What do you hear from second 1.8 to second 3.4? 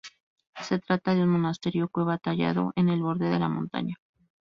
cueva tallado en el borde de